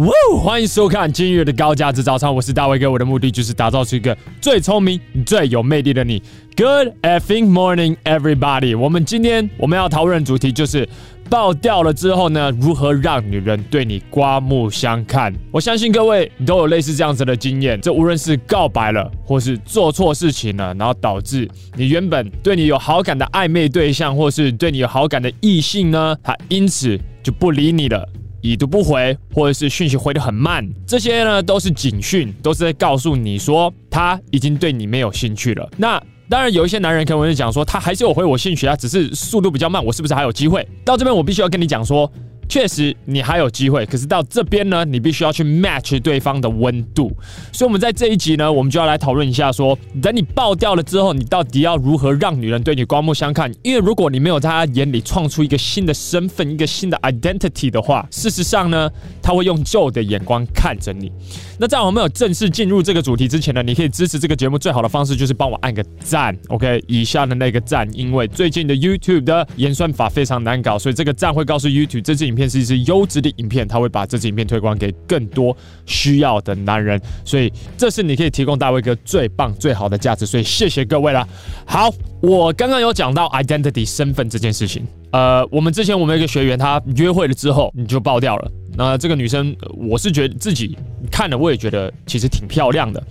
[0.00, 0.10] 哇！
[0.42, 6.22] 欢迎收看今日的高价值早餐，我是大卫哥，我的目的就是打造出一个最聪明、最有魅力的你。
[6.56, 8.78] Good effing morning, everybody！
[8.78, 10.88] 我们今天我们要讨论的主题就是
[11.28, 15.34] 爆掉了之后呢，如何让女人对你刮目相看？
[15.50, 21.46] 我相信各位都有类似这样子的经验，这无论是告白了，或是做错事情了，然后导致
[21.76, 28.08] 你原本对你有好感的暧昧对象，或是对你有好感的异性呢，他因此就不理你了。
[28.40, 35.68] 已读不回，或者是讯息回得很慢，这些呢都是警讯，都是在告诉你说他已经对你没有兴趣了。
[35.76, 40.66] 那当然有一些男人可能会讲说，他还是有回我兴趣啊，只是速度比较慢，我是不是还有机会？
[40.84, 42.10] 到这边我必须要跟你讲说。
[42.50, 47.16] 确实，你还有机会，可是到这边呢，你必须要去 match 对方的温度。
[47.52, 53.48] 所以，我们在这一集呢，我们就要来讨论一下说，等你爆掉了之后，你到底要如何让女人对你刮目相看？
[53.62, 58.90] 因为如果你没有在她眼里创出一个新的身份、一个新的 identity 的话，事实上呢，
[59.22, 61.12] 她会用旧的眼光看着你。
[61.56, 66.82] 那在我们有正式进入这个主题之前呢，你可以支持这个节目最好的方式就是帮我按个赞，OK？
[66.88, 81.28] 以下的那个赞，因为最近的 YouTube 的演算法非常难搞，所以这个赞会告诉 YouTube 这支影片片是一支优质的影片，他会把这支影片推广给更多需要的男人，所以这是你可以提供大卫哥最棒最好的价值，所以谢谢各位了。
[81.66, 88.50] 好，我刚刚有讲到 identity 身份这件事情，呃，我们之前我们有一个学员他约会了之后你就爆掉了。
[88.74, 90.78] 那这个女生，我是觉得自己
[91.10, 93.02] 看了，我也觉得其实挺漂亮的。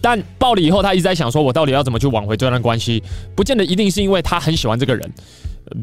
[0.00, 3.02] 但爆了以后，她一直在想，说我到底要怎么去挽回这段关系？
[3.34, 5.10] 不见得一定是因为她很喜欢这个人，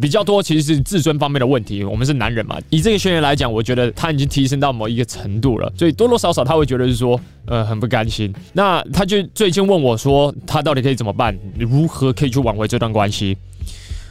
[0.01, 1.83] 比较多其实是自尊方面的问题。
[1.83, 8.33] 我们是男人嘛，以这个学员来讲，我觉得他已经提升到某一个程度了，所以多多少少他会觉得是说，呃，很不甘心。
[8.53, 11.37] 那他就最近问我说，他到底可以怎么办？
[11.57, 13.37] 如何可以去挽回这段关系？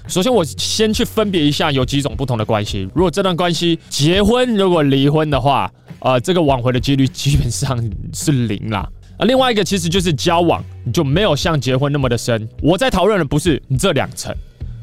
[0.06, 2.88] 首先，我先去分别一下有几种不同的关系。
[2.94, 7.78] 如果这段关系结婚，如果离婚的话，呃，这个挽回的几率基本上
[8.14, 8.88] 是零啦。
[9.18, 12.48] 啊，另外一个其实就是交往，就没有像结婚那么的深。
[12.62, 14.34] 我在讨论的不是这两层，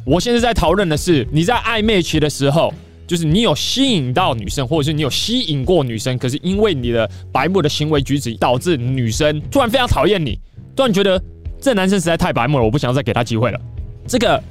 [0.05, 2.73] 我现在在讨论的是你在暧昧期的时候，
[3.05, 10.39] 就是你有吸引到女生，或者是你有吸引过女生，可是因为你的白目的行为举止，导致女生突然非常讨厌你，
[10.75, 11.21] 突然觉得
[11.59, 13.59] 这男生实在太白目了，我不想要再给他机会了。
[14.07, 14.41] 这个。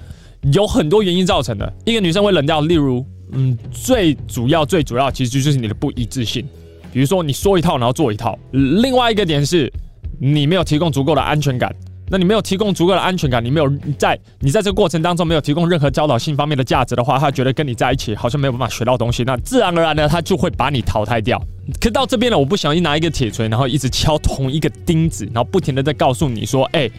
[0.53, 6.47] 有很多原因造成的，一个女生会冷掉，例如，嗯，最主要、最主要其实就是你的不一致性，
[6.93, 8.39] 比如说你说一套，然后做一套。
[8.51, 9.73] 另外一个点是，
[10.21, 11.75] 你没有提供足够的安全感。
[12.09, 21.41] 那你没有提供足够的安全感，你没有在你在这个过程当中没有提供任何教导性方面的价值的话，他觉得跟你在一起好像没有办法学到东西，那自然而然呢，他就会把你淘汰掉。
[21.81, 26.91] 可到这边呢，我不小心拿一个铁锤，然后一直敲同一个钉子，然后不停的在告诉你说，哎。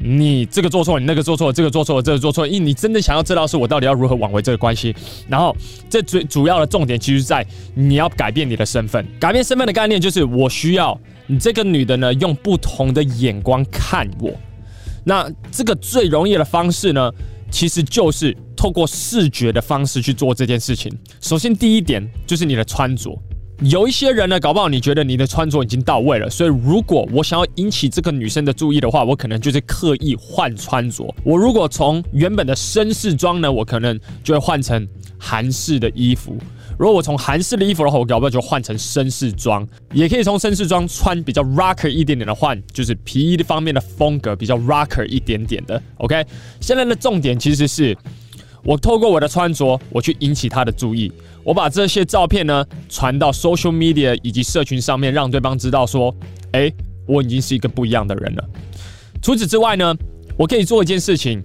[0.00, 4.94] 你这个做错，你那个做错，这个做错，这个做错，因为你真的想要知道是我到底要如何挽回这个关系。
[5.28, 5.52] 然后，
[5.90, 7.44] 这最主要的重点其实在
[7.74, 9.04] 你要改变你的身份。
[9.18, 10.96] 改变身份的概念就是，我需要
[11.30, 14.32] 你这个女的呢，用不同的眼光看我。
[15.04, 17.10] 那这个最容易的方式呢，
[17.50, 20.90] 其实就是透过视觉的方式去做这件事情。
[21.20, 23.16] 首先，第一点就是你的穿着。
[23.60, 31.12] 有一些人呢，搞不好你觉得你的穿着已经到位了，所以如果我想要引起这个女生的注意的话，我可能就是刻意换穿着。
[31.24, 34.86] 我如果从原本的绅士装呢，我可能就会换成
[35.18, 36.34] 韩式的衣服；
[36.78, 39.66] 如果我从韩式的衣服的话，我搞不好就换成绅士装。
[39.92, 45.82] 也可以从绅士装穿比较 rocker 一点点的换，就是皮衣的方面的风格比较 rocker 一点点的。
[45.96, 46.24] OK，
[46.60, 47.96] 现在的重点其实是。
[48.64, 51.10] 我透过我的穿着，我去引起他的注意。
[51.42, 56.14] 我把这些照片呢传到 social media 以及社群上面，让对方知道说，
[56.52, 56.74] 诶，
[57.06, 58.44] 我已经是一个不一样的人了。
[59.22, 59.96] 除此之外呢，
[60.36, 61.40] 我可以做一件事情，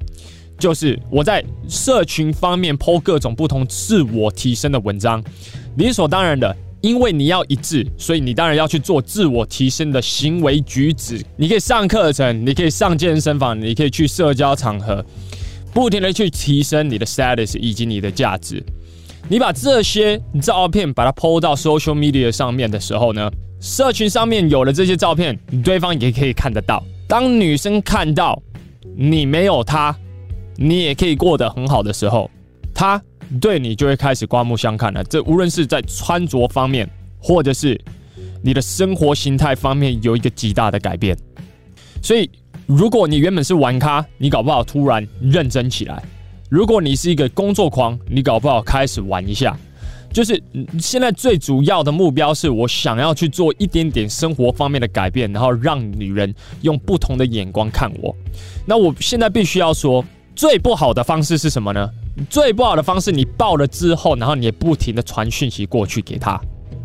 [0.58, 5.24] 就是我在社群方面 po 各种不同自我提升的文章。
[5.78, 11.24] 理所当然的，因为你要一致，所以你当然要去做自我提升的行为举止。
[11.36, 15.04] 你可以上课程，你可以上健身房，你可以去社交场合。
[15.74, 18.63] 不停的去提升你的 status 以及你的价值。
[19.28, 26.83] 你把这些照片把它 po 到 social media 上面的时候呢，社群上面有了这些照片，对方也可以看得到。
[27.07, 28.39] 当女生看到
[28.95, 29.95] 你没有她，
[30.56, 32.30] 你也可以过得很好的时候，
[32.74, 33.02] 他
[33.42, 35.04] 对你就会开始刮目相看了。
[35.04, 36.90] 这无论是在穿着方面，
[37.20, 37.80] 或者是
[38.42, 41.18] 你的生活形态方面，有一个极大的改变。
[42.02, 42.30] 所以。
[42.66, 46.02] 如果你原本是玩咖，你搞不好突然认真起来；
[46.50, 49.56] 如果你是一个工作狂，你搞不好开始玩一下。
[50.14, 50.42] 就是
[50.80, 58.16] 现在最主要的目标是我想要去做一点点生活方面的改变，然后让女人用不同的眼光看我。
[58.66, 60.04] 那我现在必须要说，
[60.35, 61.89] 最不好的方式是什么呢？
[62.30, 66.39] 最不好的方式，你爆了之后，然后你也不停的传讯息过去给他。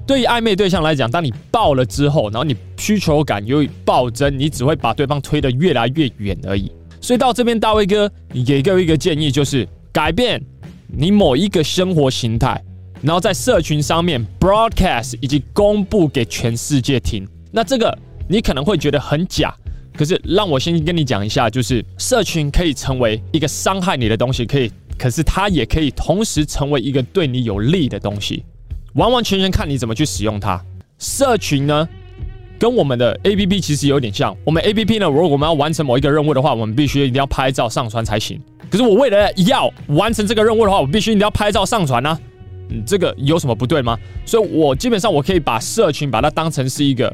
[0.07, 6.73] 对于暧昧对象来讲，当你爆了之后，然后你需求感又暴增，你只会把对方推得越来越远而已。
[7.01, 10.43] 所以到这边，大卫哥你给各位一个建议，就是改变
[10.87, 12.63] 你某一个生活形态，
[13.03, 17.29] 然后在社群上面 broadcast 以及公布给全世界听。
[17.53, 17.97] 那这个
[18.29, 19.55] 你可能会觉得很假，
[19.99, 28.45] 可是让我先跟你讲一下，就是社群可以成为一个伤害你的东西，可以，可是它也可以同时成为一个对你有利的东西，
[28.95, 30.65] 完完全全看你怎么去使用它。
[31.01, 31.89] 社群呢，
[32.61, 34.37] 跟我们的 APP 其实有点像。
[34.45, 38.41] 我们 APP 呢，如果我们要完成某一个任务的话，我们必须一定要拍照上传才行。
[38.71, 42.17] 可是我为了要完成这个任务的话，我必须一定要拍照上传呢。
[42.71, 43.99] 嗯，这个有什么不对吗？
[44.25, 47.13] 所以我基本上我可以把社群把它当成是一个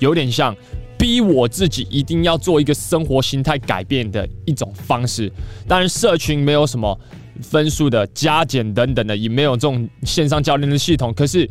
[0.00, 0.56] 有点像
[0.98, 5.32] 逼我自己一定要做一个生活心态改变的一种方式。
[5.66, 6.98] 当然，社群没有什么
[7.40, 11.14] 分数的加减等等的，也没有这种线上教练的系统。
[11.14, 11.48] 可是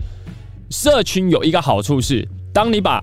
[0.69, 3.01] 社群有一个好处是，当你把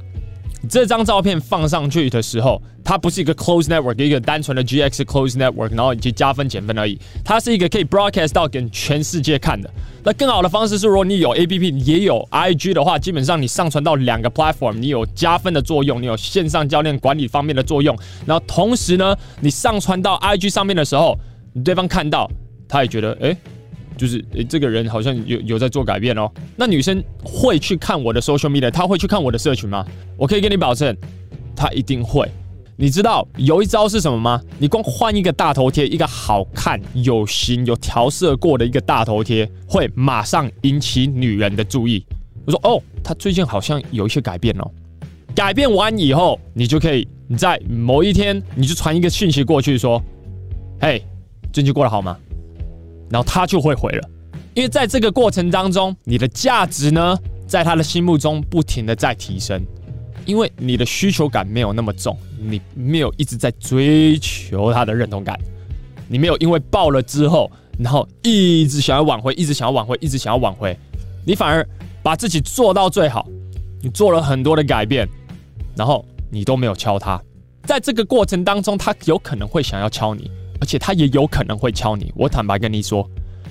[0.65, 6.99] 这张照片放上去的时候，它不是一个 close network，一个单纯的 GX close network，然后以及加分减分而已。
[7.25, 9.71] 它是一个可以 broadcast 到给全世界看的。
[10.03, 17.97] 那更好的方式是，如果你有 APP 也有 IG 的话，基本上你上传到两个 platform，你有加分的作用，你有线上教练管理方面的作用。
[18.27, 21.19] 然后同时呢，你上传到 IG 上面的时候，
[21.65, 22.31] 对方看到，
[22.69, 23.37] 他也觉得，哎。
[23.97, 26.31] 就是、这个人好像有有在做改变哦。
[26.57, 29.87] 那女生会去看我的 social media，她会去看我的社群吗？
[30.17, 30.97] 我可以跟你保证，
[31.55, 32.29] 她一定会。
[32.77, 34.41] 你知道有一招是什么吗？
[34.59, 42.05] 你光换一个大头贴，一个好看、有型、有调色过的一个大头贴，会马上引起女人的注意。
[42.45, 44.69] 我说哦，她最近好像有一些改变哦。
[45.37, 50.03] 改变完以后，你就可以你在某一天，你就传一个讯息过去说
[50.81, 51.01] ：“嘿，
[51.53, 52.19] 最近过得好吗？”
[53.11, 54.09] 然后他就会回了，
[54.55, 57.17] 因为在这个过程当中，你的价值呢，
[57.47, 59.63] 在他的心目中不停的在提升，
[60.25, 65.39] 因为你的需求感没有那么重，你没有一直在追求他的认同感，
[66.09, 70.77] 你没有因为爆了之后，然后一直想要挽回，一直想要挽回，一直想要挽回，
[71.25, 71.67] 你反而
[72.03, 73.27] 把自己做到最好，
[73.83, 75.09] 你做了很多的改变，
[75.77, 77.21] 然后你都没有敲他，
[77.65, 80.31] 在这个过程当中，他有可能会想要敲你。
[80.65, 82.11] 而且他也有可能会敲你。
[82.17, 83.07] 我坦白跟你说，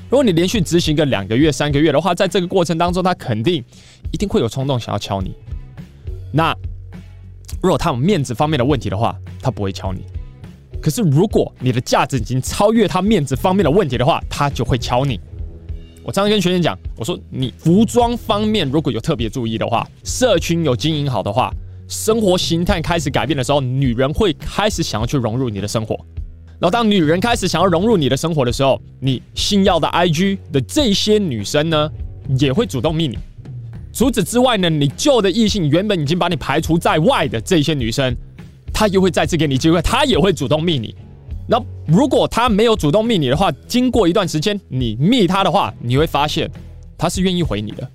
[0.09, 3.63] 如果你连续执行个两个月、三个月的话，在这个过程当中，他肯定
[4.11, 5.35] 一定会有冲动想要敲你。
[6.31, 6.57] 那
[7.61, 10.05] 如果他有面子方面的问题的话，他不会敲你。
[10.81, 15.19] 可是如果你的价值已经超越他面子方面的问题的话，他就会敲你。
[16.03, 21.53] 我常常跟学员讲，我说你服装方面如果有特别注意的话，社群有经营好的话，
[21.87, 25.95] 生活形态开始改变的时候，女人会开始想要去融入你的生活。
[26.63, 31.91] 然后，当女人开始想要融入你的生活的时候，你新要的 IG 的这些女生呢，
[32.39, 33.19] 也会主动密你。
[33.91, 38.15] 除此之外呢，你旧的异性原本已经把你排除在外的这些女生，
[38.73, 40.95] 她又会再次给你机会，她也会主动密你。
[41.49, 46.49] 那，如果她没有主动密你的话，经过一段时间你密她的话，你会发现
[46.97, 47.85] 她是愿意回你的。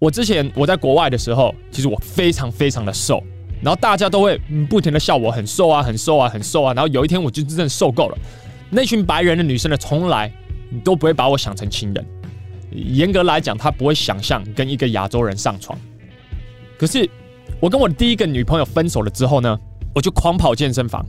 [0.00, 3.22] 我之前我在国外的时候，其实我非常非常的瘦。
[3.62, 4.38] 然后大家都会
[4.68, 6.74] 不停的笑我很瘦啊，很瘦啊，很瘦啊。
[6.74, 8.18] 然后有一天我就真的受够了。
[8.70, 10.30] 那群白人的女生呢，从来
[10.84, 12.06] 都不会把我想成情人。
[12.70, 15.78] 严格来讲，她不会想象跟一个亚洲人上床。
[16.78, 17.08] 可是
[17.60, 19.58] 我跟我的第一个女朋友分手了之后呢，
[19.94, 21.04] 我就狂跑健身房。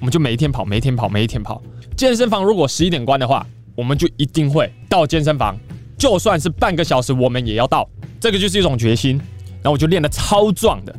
[0.00, 1.62] 我们就每一天跑，每一天跑，每一天跑。
[1.96, 5.56] 健身房如果十一点关的话，我们就一定会到健身房，
[5.96, 7.88] 就算是半个小时，我们也要到。
[8.20, 9.18] 这个就是一种决心。
[9.62, 10.94] 然后我就练得超壮的。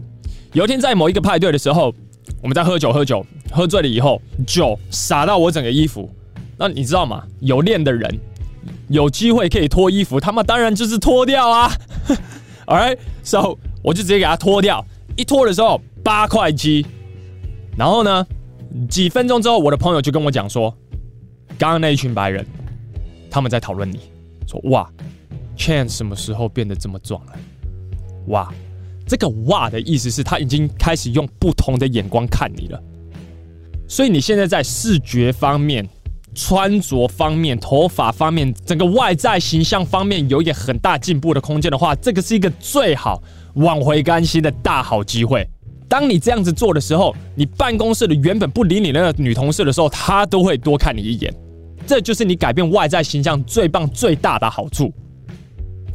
[0.53, 1.93] 有一天在某一个派对的时候，
[2.41, 6.09] 我们在喝酒，喝酒，喝醉了以后，酒洒到我整个衣服。
[6.57, 7.23] 那你知道吗？
[7.39, 8.19] 有练的人
[8.87, 11.71] 有机会可以脱衣服，他们当然就是脱掉啊。
[12.65, 14.83] Alright，so 我就直接给他脱掉。
[15.15, 16.85] 一脱的时候八块肌。
[17.77, 18.25] 然后呢，
[18.89, 20.75] 几分钟之后，我的朋友就跟我讲说，
[21.59, 22.45] 刚刚那一群白人
[23.29, 23.99] 他们在讨论你，
[24.47, 24.89] 说哇
[25.55, 27.33] ，Chance 什么时候变得这么壮了？
[28.29, 28.51] 哇。
[29.09, 32.79] 这个“哇”的意思是他已经开始用不同的眼光看你了，
[33.87, 35.89] 所以你现在在视觉方面、
[36.35, 43.19] 穿着方面、头发方面、整个外在形象方面有一个很大进步的空间的话，这个是一个最好
[43.55, 45.43] 挽回关系的大好机会。
[45.87, 51.33] 当你这样子做的时候，你办公室的原本不理你那个女同事的时候，她都会多看你一眼。
[51.87, 54.93] 这就是你改变外在形象最棒、最大的好处。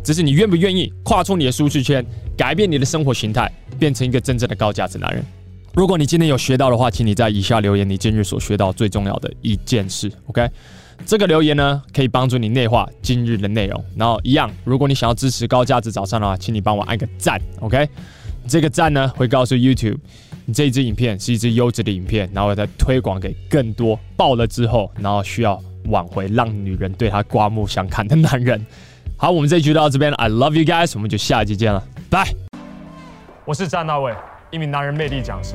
[0.03, 2.05] 只是你愿不愿意跨出你的舒适圈？
[2.37, 5.25] 改变你的生活形态，变成一个真正的高价值男人。
[5.75, 10.11] 如果你今天有学到的话，请你在以下留言你今日所学到最重要的一件事。
[10.27, 10.49] OK，
[11.05, 13.85] 这个留言呢，可以帮助你内化今日的内容。
[13.97, 17.89] 然后一样，如果你想要支持高价值早上的话，请你帮我按个赞，OK？
[18.47, 19.97] 这个赞呢，会告诉 YouTube，
[20.45, 28.65] 你这一支影片是一支优质的影片，然后再推广给更多爆了之后，然后需要挽回让女人对他刮目相看的男人。
[29.17, 32.25] 好，我们这一局到这边，I love you guys，我们就下一集见了，拜。
[33.45, 34.15] 我是詹大卫，
[34.51, 35.55] 一名男人魅力讲师。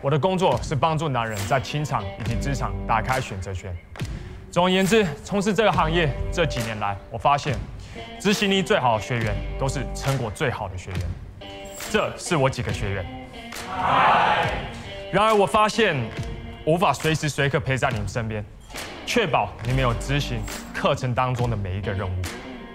[0.00, 3.76] 我的工作是帮助男人在情场以及职场打开选择权。
[4.50, 7.56] 总而言之，从事这个行业这几年来，我发现
[8.18, 11.00] 执行力最好的学员都是成果最好的学员。
[11.90, 13.04] 这是我几个学员。
[15.12, 15.96] 然而，我发现
[16.64, 18.44] 无法随时随刻陪在你们身边，
[19.04, 20.40] 确保你们有执行
[20.74, 22.22] 课程当中的每一个任务。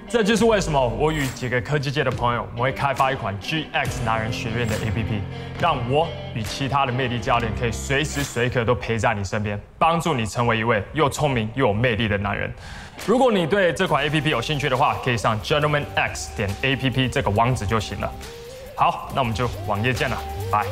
[0.07, 5.19] 这就是为什么我与几个科技界的朋友，我会开发一款 GX 男人学院的 APP，
[5.59, 12.53] 让我与其他的魅力教练可以随时随刻都陪在你身边，帮助你成为一位又聪明又有魅力的男人。
[13.05, 18.09] 如果你对这款 APP 有兴趣的话，可以上 gentlemanx 点 APP 这个网址就行了。
[18.75, 20.17] 好，那我们就网页见了，
[20.51, 20.65] 拜。